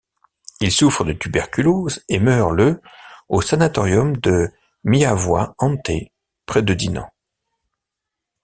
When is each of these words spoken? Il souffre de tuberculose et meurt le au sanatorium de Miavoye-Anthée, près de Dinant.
Il 0.61 0.71
souffre 0.71 1.03
de 1.03 1.13
tuberculose 1.13 2.03
et 2.09 2.17
meurt 2.17 2.53
le 2.53 2.81
au 3.29 3.39
sanatorium 3.39 4.17
de 4.17 4.51
Miavoye-Anthée, 4.83 6.11
près 6.47 6.63
de 6.63 6.73
Dinant. 6.73 7.11